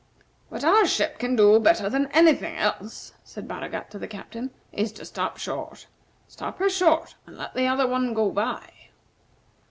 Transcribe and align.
"What 0.49 0.63
our 0.63 0.87
ship 0.87 1.19
can 1.19 1.35
do 1.35 1.59
better 1.59 1.87
than 1.87 2.07
any 2.11 2.33
thing 2.33 2.55
else," 2.57 3.13
said 3.23 3.47
Baragat 3.47 3.91
to 3.91 3.99
the 3.99 4.07
Captain, 4.07 4.49
"is 4.71 4.91
to 4.93 5.05
stop 5.05 5.37
short. 5.37 5.85
Stop 6.27 6.57
her 6.57 6.71
short, 6.71 7.13
and 7.27 7.37
let 7.37 7.53
the 7.53 7.67
other 7.67 7.85
one 7.85 8.15
go 8.15 8.31
by." 8.31 8.71